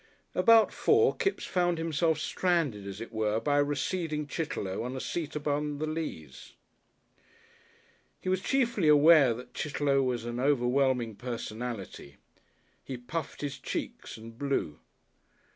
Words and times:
About 0.33 0.73
four 0.73 1.15
Kipps 1.15 1.45
found 1.45 1.77
himself 1.77 2.17
stranded, 2.17 2.87
as 2.87 3.01
it 3.01 3.11
were, 3.11 3.39
by 3.39 3.59
a 3.59 3.63
receding 3.63 4.25
Chitterlow 4.25 4.81
on 4.81 4.95
a 4.95 4.99
seat 4.99 5.35
upon 5.35 5.77
the 5.77 5.85
Leas. 5.85 6.53
He 8.19 8.27
was 8.27 8.41
chiefly 8.41 8.87
aware 8.87 9.35
that 9.35 9.53
Chitterlow 9.53 10.01
was 10.01 10.25
an 10.25 10.39
overwhelming 10.39 11.17
personality. 11.17 12.15
He 12.83 12.97
puffed 12.97 13.41
his 13.41 13.59
cheeks 13.59 14.17
and 14.17 14.35
blew. 14.39 14.79